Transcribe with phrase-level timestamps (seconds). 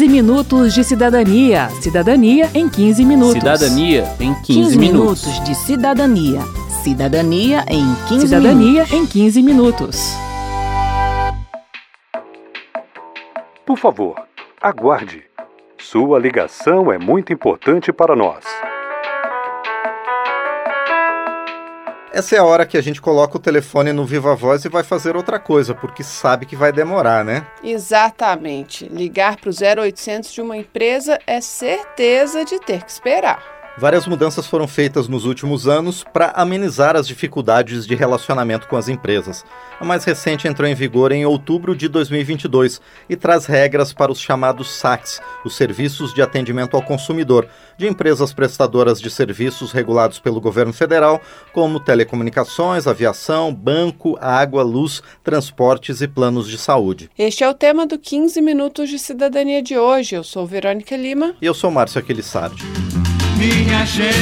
[0.00, 1.68] 15 minutos de cidadania.
[1.82, 3.34] Cidadania em 15 minutos.
[3.34, 5.26] Cidadania em 15, 15 minutos.
[5.26, 6.40] minutos de cidadania.
[6.82, 8.92] Cidadania em 15 Cidadania minutos.
[8.94, 10.14] em 15 minutos.
[13.66, 14.16] Por favor,
[14.62, 15.22] aguarde.
[15.76, 18.42] Sua ligação é muito importante para nós.
[22.12, 24.82] Essa é a hora que a gente coloca o telefone no Viva Voz e vai
[24.82, 27.46] fazer outra coisa, porque sabe que vai demorar, né?
[27.62, 28.88] Exatamente.
[28.88, 33.59] Ligar para o 0800 de uma empresa é certeza de ter que esperar.
[33.80, 38.88] Várias mudanças foram feitas nos últimos anos para amenizar as dificuldades de relacionamento com as
[38.90, 39.42] empresas.
[39.80, 44.20] A mais recente entrou em vigor em outubro de 2022 e traz regras para os
[44.20, 47.48] chamados SACs, os Serviços de Atendimento ao Consumidor,
[47.78, 51.18] de empresas prestadoras de serviços regulados pelo governo federal,
[51.54, 57.10] como telecomunicações, aviação, banco, água, luz, transportes e planos de saúde.
[57.18, 60.16] Este é o tema do 15 Minutos de Cidadania de hoje.
[60.16, 61.34] Eu sou Verônica Lima.
[61.40, 62.89] E eu sou Márcio Aquilissardi
[63.40, 64.20] minha gente.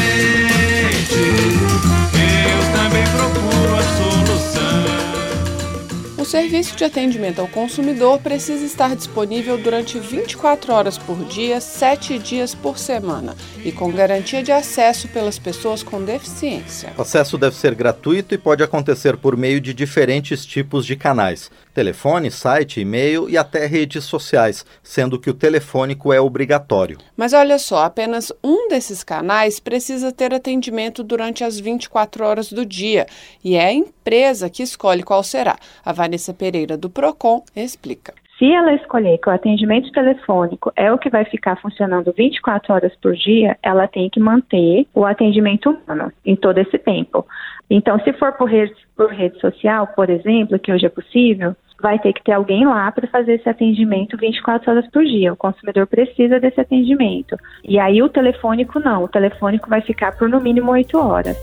[6.29, 12.55] Serviço de atendimento ao consumidor precisa estar disponível durante 24 horas por dia, 7 dias
[12.55, 16.93] por semana e com garantia de acesso pelas pessoas com deficiência.
[16.99, 21.51] O acesso deve ser gratuito e pode acontecer por meio de diferentes tipos de canais:
[21.73, 26.99] telefone, site, e-mail e até redes sociais, sendo que o telefônico é obrigatório.
[27.17, 32.67] Mas olha só, apenas um desses canais precisa ter atendimento durante as 24 horas do
[32.67, 33.07] dia
[33.43, 35.59] e é a empresa que escolhe qual será.
[35.83, 38.13] A Vanessa Pereira do Procon explica.
[38.39, 42.95] Se ela escolher que o atendimento telefônico é o que vai ficar funcionando 24 horas
[43.03, 47.27] por dia, ela tem que manter o atendimento humano em todo esse tempo.
[47.69, 51.99] Então, se for por rede, por rede social, por exemplo, que hoje é possível, vai
[51.99, 55.33] ter que ter alguém lá para fazer esse atendimento 24 horas por dia.
[55.33, 57.37] O consumidor precisa desse atendimento.
[57.65, 61.37] E aí o telefônico não, o telefônico vai ficar por no mínimo 8 horas.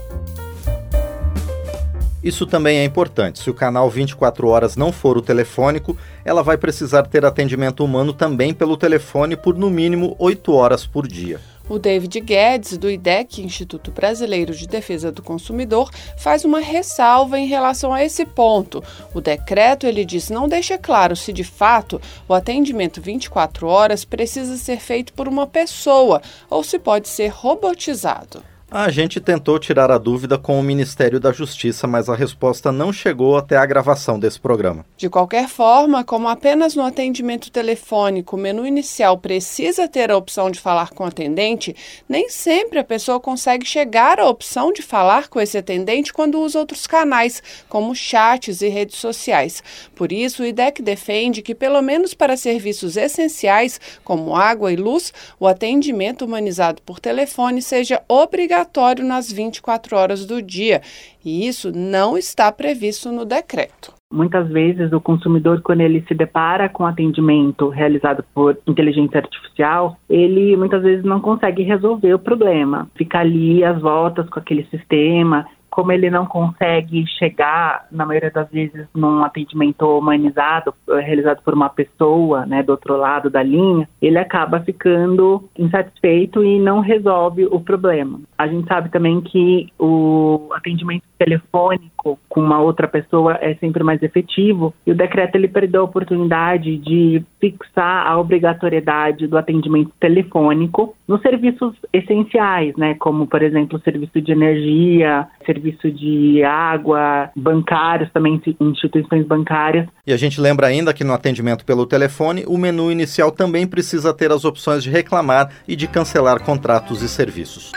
[2.26, 3.38] Isso também é importante.
[3.38, 8.14] Se o canal 24 horas não for o telefônico, ela vai precisar ter atendimento humano
[8.14, 11.40] também pelo telefone por no mínimo 8 horas por dia.
[11.70, 17.46] O David Guedes, do IDEC, Instituto Brasileiro de Defesa do Consumidor, faz uma ressalva em
[17.46, 18.84] relação a esse ponto.
[19.14, 24.58] O decreto, ele diz, não deixa claro se de fato o atendimento 24 horas precisa
[24.58, 28.55] ser feito por uma pessoa ou se pode ser robotizado.
[28.78, 32.92] A gente tentou tirar a dúvida com o Ministério da Justiça, mas a resposta não
[32.92, 34.86] chegou até a gravação desse programa.
[34.98, 40.52] De qualquer forma, como apenas no atendimento telefônico o menu inicial precisa ter a opção
[40.52, 41.74] de falar com o atendente,
[42.10, 46.60] nem sempre a pessoa consegue chegar à opção de falar com esse atendente quando usa
[46.60, 49.64] outros canais, como chats e redes sociais.
[49.96, 55.14] Por isso, o IDEC defende que, pelo menos para serviços essenciais, como água e luz,
[55.40, 60.82] o atendimento humanizado por telefone seja obrigatório obrigatório nas 24 horas do dia,
[61.24, 63.94] e isso não está previsto no decreto.
[64.12, 70.56] Muitas vezes o consumidor, quando ele se depara com atendimento realizado por inteligência artificial, ele
[70.56, 72.88] muitas vezes não consegue resolver o problema.
[72.96, 78.50] Fica ali às voltas com aquele sistema, como ele não consegue chegar, na maioria das
[78.50, 83.86] vezes, num atendimento humanizado, eh, realizado por uma pessoa, né, do outro lado da linha,
[84.02, 88.22] ele acaba ficando insatisfeito e não resolve o problema.
[88.38, 94.04] A gente sabe também que o atendimento telefônico com uma outra pessoa é sempre mais
[94.04, 100.96] efetivo e o decreto ele perdeu a oportunidade de fixar a obrigatoriedade do atendimento telefônico
[101.08, 108.42] nos serviços essenciais, né, como por exemplo serviço de energia, serviço de água, bancários também
[108.60, 109.88] instituições bancárias.
[110.08, 114.14] E a gente lembra ainda que no atendimento pelo telefone, o menu inicial também precisa
[114.14, 117.72] ter as opções de reclamar e de cancelar contratos e serviços.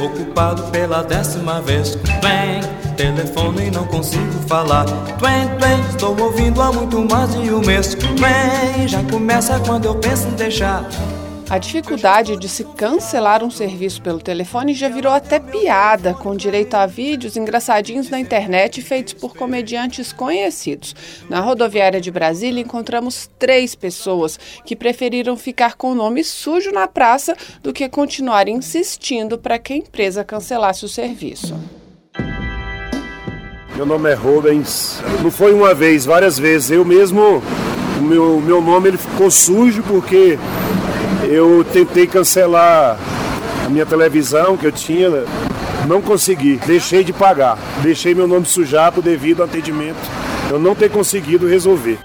[0.00, 1.98] Ocupado pela décima vez.
[2.96, 4.86] Telefone não consigo falar.
[5.90, 7.96] Estou ouvindo há muito mais de um mês.
[8.86, 10.88] Já começa quando eu penso em deixar.
[11.50, 16.74] A dificuldade de se cancelar um serviço pelo telefone já virou até piada, com direito
[16.74, 20.94] a vídeos engraçadinhos na internet feitos por comediantes conhecidos.
[21.28, 26.86] Na rodoviária de Brasília, encontramos três pessoas que preferiram ficar com o nome sujo na
[26.86, 31.58] praça do que continuar insistindo para que a empresa cancelasse o serviço.
[33.74, 35.00] Meu nome é Rubens.
[35.20, 36.70] Não foi uma vez, várias vezes.
[36.70, 37.42] Eu mesmo,
[37.98, 40.38] o meu, meu nome ele ficou sujo porque
[41.30, 42.98] eu tentei cancelar
[43.64, 45.08] a minha televisão que eu tinha,
[45.86, 46.60] não consegui.
[46.66, 47.56] Deixei de pagar.
[47.82, 50.00] Deixei meu nome sujado devido ao atendimento.
[50.50, 51.98] Eu não ter conseguido resolver.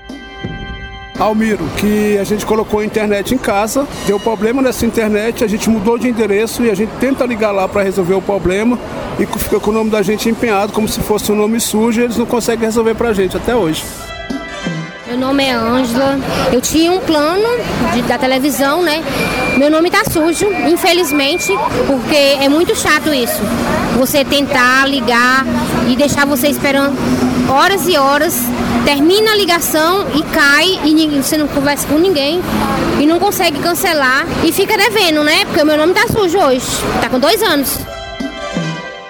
[1.18, 5.70] Almiro, que a gente colocou a internet em casa, deu problema nessa internet, a gente
[5.70, 8.78] mudou de endereço e a gente tenta ligar lá para resolver o problema
[9.18, 12.04] e fica com o nome da gente empenhado como se fosse um nome sujo e
[12.04, 13.82] eles não conseguem resolver para a gente até hoje.
[15.16, 16.20] Meu nome é Ângela.
[16.52, 17.48] Eu tinha um plano
[17.94, 19.02] de, da televisão, né?
[19.56, 21.54] Meu nome tá sujo, infelizmente,
[21.88, 23.42] porque é muito chato isso.
[23.98, 25.46] Você tentar ligar
[25.88, 26.98] e deixar você esperando
[27.50, 28.42] horas e horas,
[28.84, 32.42] termina a ligação e cai e você não conversa com ninguém
[33.00, 35.46] e não consegue cancelar e fica devendo, né?
[35.46, 36.68] Porque o meu nome tá sujo hoje.
[37.00, 37.95] Tá com dois anos.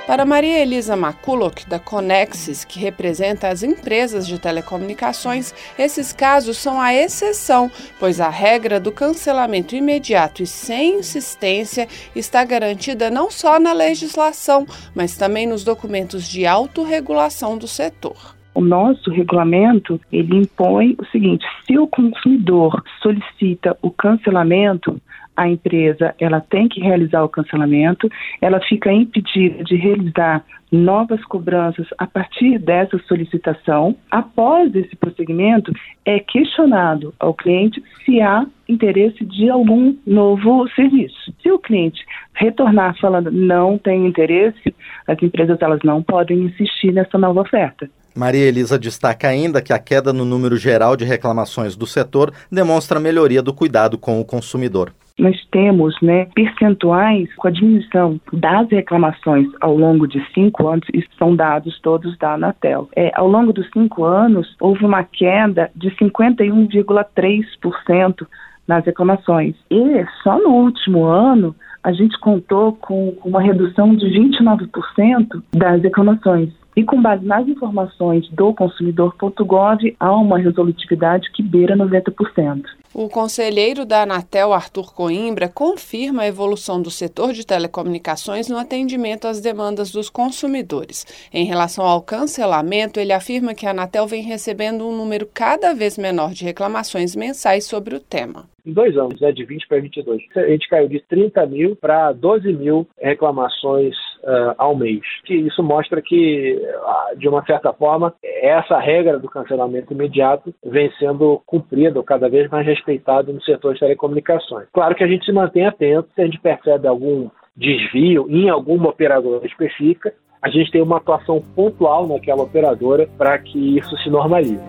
[0.08, 6.80] Para Maria Elisa Maculok, da Conexis, que representa as empresas de telecomunicações, esses casos são
[6.80, 13.60] a exceção, pois a regra do cancelamento imediato e sem insistência está garantida não só
[13.60, 18.36] na legislação, mas também nos documentos de autorregulação do setor.
[18.54, 25.02] O nosso regulamento, ele impõe o seguinte, se o consumidor solicita o cancelamento,
[25.36, 28.10] a empresa ela tem que realizar o cancelamento,
[28.42, 33.96] ela fica impedida de realizar novas cobranças a partir dessa solicitação.
[34.10, 35.72] Após esse prosseguimento,
[36.06, 41.34] é questionado ao cliente se há interesse de algum novo serviço.
[41.42, 42.04] Se o cliente
[42.34, 44.76] retornar falando não tem interesse,
[45.08, 47.90] as empresas elas não podem insistir nessa nova oferta.
[48.16, 53.00] Maria Elisa destaca ainda que a queda no número geral de reclamações do setor demonstra
[53.00, 59.48] melhoria do cuidado com o consumidor nós temos né, percentuais com a diminuição das reclamações
[59.62, 62.90] ao longo de cinco anos, e são dados todos da Anatel.
[62.96, 68.28] É, ao longo dos cinco anos, houve uma queda de 51,3%
[68.68, 69.56] nas reclamações.
[69.72, 76.52] E só no último ano, a gente contou com uma redução de 29% das reclamações.
[76.76, 82.66] E com base nas informações do consumidor.gov, há uma resolutividade que beira 90%.
[82.94, 89.28] O conselheiro da Anatel, Arthur Coimbra, confirma a evolução do setor de telecomunicações no atendimento
[89.28, 91.06] às demandas dos consumidores.
[91.34, 95.98] Em relação ao cancelamento, ele afirma que a Anatel vem recebendo um número cada vez
[95.98, 100.24] menor de reclamações mensais sobre o tema em dois anos, né, de 20 para 22.
[100.36, 103.96] A gente caiu de 30 mil para 12 mil reclamações
[104.26, 105.02] uh, ao mês.
[105.24, 110.92] Que isso mostra que, uh, de uma certa forma, essa regra do cancelamento imediato vem
[111.00, 114.68] sendo cumprida, ou cada vez mais respeitada no setor de telecomunicações.
[114.74, 118.90] Claro que a gente se mantém atento, se a gente percebe algum desvio em alguma
[118.90, 124.62] operadora específica, a gente tem uma atuação pontual naquela operadora para que isso se normalize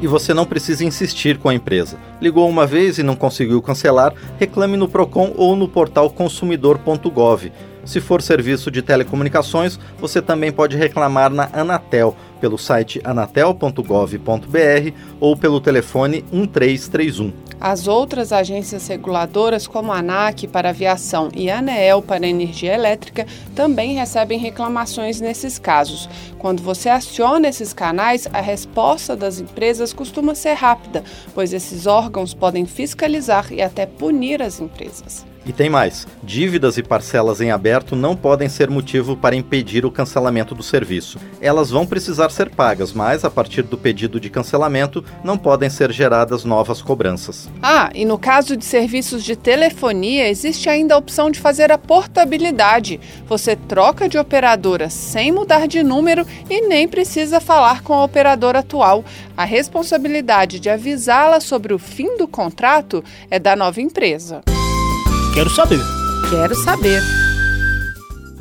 [0.00, 1.98] e você não precisa insistir com a empresa.
[2.20, 4.12] Ligou uma vez e não conseguiu cancelar?
[4.38, 7.52] Reclame no Procon ou no portal consumidor.gov.
[7.88, 15.34] Se for serviço de telecomunicações, você também pode reclamar na Anatel, pelo site anatel.gov.br ou
[15.34, 17.32] pelo telefone 1331.
[17.58, 23.26] As outras agências reguladoras, como a ANAC para aviação e a ANEEL para energia elétrica,
[23.56, 26.10] também recebem reclamações nesses casos.
[26.38, 31.02] Quando você aciona esses canais, a resposta das empresas costuma ser rápida,
[31.34, 35.24] pois esses órgãos podem fiscalizar e até punir as empresas.
[35.48, 39.90] E tem mais: dívidas e parcelas em aberto não podem ser motivo para impedir o
[39.90, 41.18] cancelamento do serviço.
[41.40, 45.90] Elas vão precisar ser pagas, mas a partir do pedido de cancelamento não podem ser
[45.90, 47.48] geradas novas cobranças.
[47.62, 51.78] Ah, e no caso de serviços de telefonia, existe ainda a opção de fazer a
[51.78, 53.00] portabilidade.
[53.26, 58.58] Você troca de operadora sem mudar de número e nem precisa falar com a operadora
[58.58, 59.02] atual.
[59.34, 64.42] A responsabilidade de avisá-la sobre o fim do contrato é da nova empresa.
[65.34, 65.80] Quero saber.
[66.30, 67.00] Quero saber.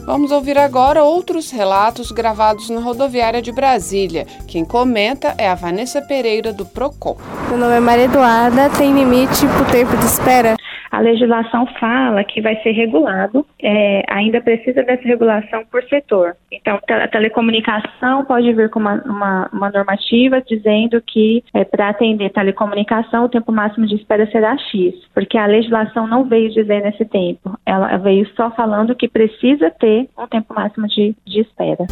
[0.06, 4.26] Vamos ouvir agora outros relatos gravados na rodoviária de Brasília.
[4.48, 7.18] Quem comenta é a Vanessa Pereira, do PROCON.
[7.50, 8.70] Meu nome é Maria Eduarda.
[8.70, 10.57] Tem limite para o tempo de espera?
[10.98, 16.36] A legislação fala que vai ser regulado, é, ainda precisa dessa regulação por setor.
[16.52, 22.32] Então, a telecomunicação pode vir com uma, uma, uma normativa dizendo que é, para atender
[22.32, 27.06] telecomunicação o tempo máximo de espera será X, porque a legislação não veio dizer nesse
[27.06, 31.86] tempo, ela veio só falando que precisa ter um tempo máximo de, de espera.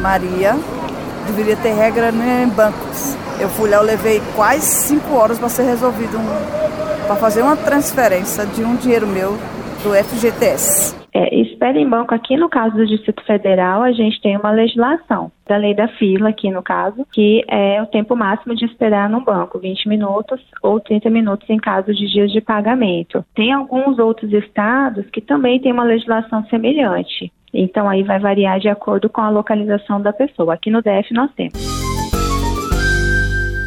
[0.00, 0.52] Maria,
[1.26, 3.16] deveria ter regra em bancos.
[3.38, 6.75] Eu fui lá, eu levei quase cinco horas para ser resolvido um,
[7.06, 9.32] para fazer uma transferência de um dinheiro meu
[9.82, 10.96] do FGTS.
[11.14, 15.30] É, espera em banco aqui no caso do Distrito Federal, a gente tem uma legislação
[15.46, 19.20] da lei da fila aqui no caso, que é o tempo máximo de esperar no
[19.20, 23.24] banco, 20 minutos ou 30 minutos em caso de dias de pagamento.
[23.34, 27.32] Tem alguns outros estados que também têm uma legislação semelhante.
[27.54, 30.54] Então aí vai variar de acordo com a localização da pessoa.
[30.54, 31.54] Aqui no DF nós temos.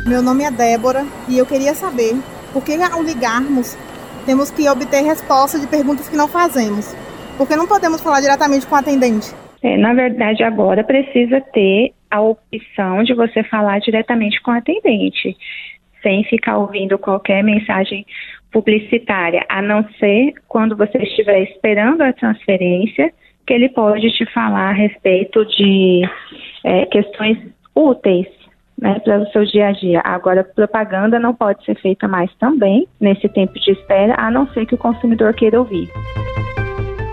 [0.06, 2.14] Meu nome é Débora e eu queria saber
[2.54, 3.78] por que ao ligarmos
[4.26, 6.96] temos que obter resposta de perguntas que não fazemos.
[7.38, 9.34] Porque não podemos falar diretamente com o atendente.
[9.64, 15.36] É, na verdade, agora precisa ter a opção de você falar diretamente com o atendente,
[16.02, 18.06] sem ficar ouvindo qualquer mensagem
[18.52, 23.14] publicitária, a não ser quando você estiver esperando a transferência,
[23.46, 26.02] que ele pode te falar a respeito de
[26.64, 27.38] é, questões
[27.76, 28.28] úteis
[28.82, 30.02] né, para o seu dia a dia.
[30.04, 34.66] Agora, propaganda não pode ser feita mais também nesse tempo de espera, a não ser
[34.66, 35.90] que o consumidor queira ouvir.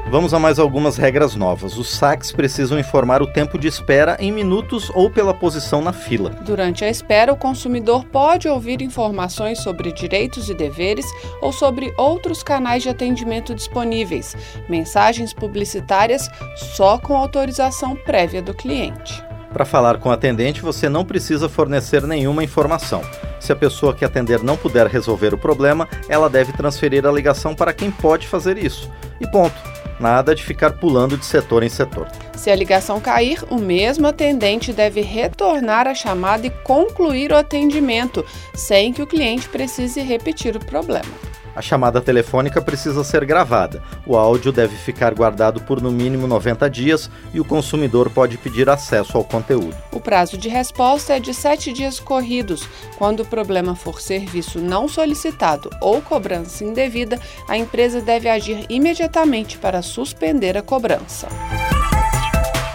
[0.09, 1.77] Vamos a mais algumas regras novas.
[1.77, 6.31] Os saques precisam informar o tempo de espera em minutos ou pela posição na fila.
[6.43, 11.05] Durante a espera, o consumidor pode ouvir informações sobre direitos e deveres
[11.43, 14.37] ou sobre outros canais de atendimento disponíveis,
[14.69, 19.26] mensagens publicitárias só com autorização prévia do cliente.
[19.57, 23.01] Para falar com o atendente, você não precisa fornecer nenhuma informação.
[23.41, 27.55] Se a pessoa que atender não puder resolver o problema, ela deve transferir a ligação
[27.55, 28.93] para quem pode fazer isso.
[29.19, 29.57] E ponto.
[29.99, 32.07] Nada de ficar pulando de setor em setor.
[32.35, 38.27] Se a ligação cair, o mesmo atendente deve retornar a chamada e concluir o atendimento,
[38.53, 41.09] sem que o cliente precise repetir o problema.
[41.57, 43.83] A chamada telefônica precisa ser gravada.
[44.07, 48.69] O áudio deve ficar guardado por no mínimo 90 dias e o consumidor pode pedir
[48.69, 49.75] acesso ao conteúdo.
[49.91, 52.69] O prazo de resposta é de 7 dias corridos.
[52.99, 59.57] Quando o problema for serviço não solicitado ou cobrança indevida, a empresa deve agir imediatamente
[59.57, 61.27] para suspender a cobrança.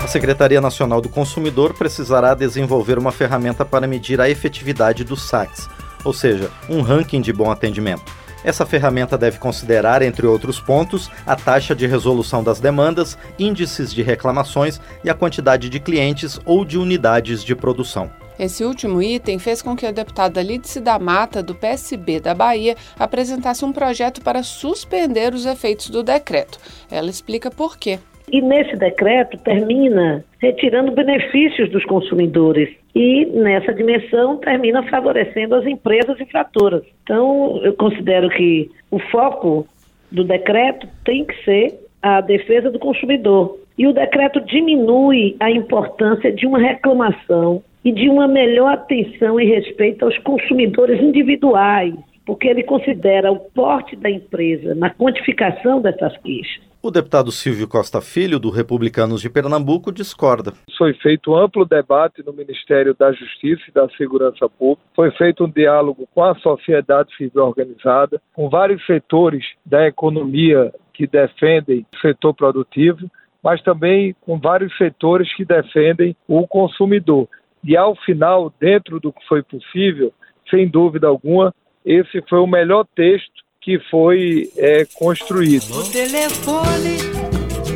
[0.03, 5.69] A Secretaria Nacional do Consumidor precisará desenvolver uma ferramenta para medir a efetividade dos saques,
[6.03, 8.20] ou seja, um ranking de bom atendimento.
[8.43, 14.01] Essa ferramenta deve considerar, entre outros pontos, a taxa de resolução das demandas, índices de
[14.01, 18.09] reclamações e a quantidade de clientes ou de unidades de produção.
[18.39, 22.75] Esse último item fez com que a deputada Lídice da Mata, do PSB da Bahia,
[22.97, 26.57] apresentasse um projeto para suspender os efeitos do decreto.
[26.89, 27.99] Ela explica por quê.
[28.31, 36.19] E nesse decreto termina retirando benefícios dos consumidores e nessa dimensão termina favorecendo as empresas
[36.19, 36.83] infratoras.
[37.03, 39.67] Então, eu considero que o foco
[40.11, 43.57] do decreto tem que ser a defesa do consumidor.
[43.77, 49.45] E o decreto diminui a importância de uma reclamação e de uma melhor atenção e
[49.45, 51.95] respeito aos consumidores individuais,
[52.25, 56.70] porque ele considera o porte da empresa na quantificação dessas queixas.
[56.83, 60.53] O deputado Silvio Costa Filho, do Republicanos de Pernambuco, discorda.
[60.75, 65.45] Foi feito um amplo debate no Ministério da Justiça e da Segurança Pública, foi feito
[65.45, 71.99] um diálogo com a sociedade civil organizada, com vários setores da economia que defendem o
[71.99, 73.07] setor produtivo,
[73.43, 77.29] mas também com vários setores que defendem o consumidor.
[77.63, 80.11] E ao final, dentro do que foi possível,
[80.49, 81.53] sem dúvida alguma,
[81.85, 85.71] esse foi o melhor texto que foi é, construído.
[85.79, 86.97] O telefone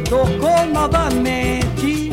[0.10, 2.10] tocou novamente,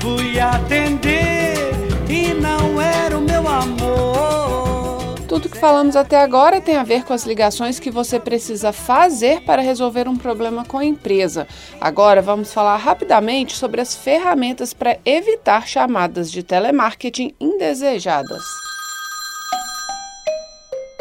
[0.00, 1.72] fui atender
[2.08, 5.18] e não era o meu amor.
[5.26, 9.42] Tudo que falamos até agora tem a ver com as ligações que você precisa fazer
[9.42, 11.46] para resolver um problema com a empresa.
[11.80, 18.42] Agora vamos falar rapidamente sobre as ferramentas para evitar chamadas de telemarketing indesejadas.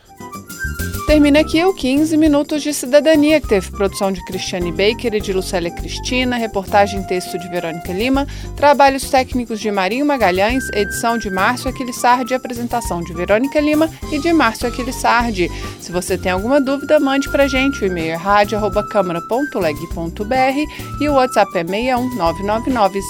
[1.14, 5.32] Termina aqui o 15 Minutos de Cidadania, que teve produção de Cristiane Baker e de
[5.32, 11.30] Lucélia Cristina, reportagem e texto de Verônica Lima, trabalhos técnicos de Marinho Magalhães, edição de
[11.30, 15.48] Márcio Aquilissardi, apresentação de Verônica Lima e de Márcio Aquilissardi.
[15.80, 17.84] Se você tem alguma dúvida, mande pra gente.
[17.84, 23.00] O e-mail é rádio.câmara.leg.br e o WhatsApp é 61 999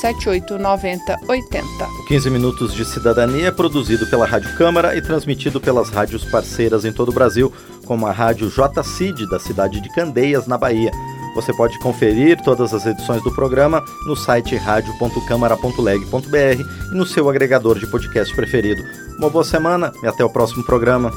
[1.26, 6.84] O 15 Minutos de Cidadania é produzido pela Rádio Câmara e transmitido pelas rádios parceiras
[6.84, 7.50] em todo o Brasil
[7.85, 10.91] como a rádio JCID da cidade de Candeias, na Bahia.
[11.35, 17.79] Você pode conferir todas as edições do programa no site radio.câmara.leg.br e no seu agregador
[17.79, 18.83] de podcast preferido.
[19.19, 21.11] Uma boa semana e até o próximo programa.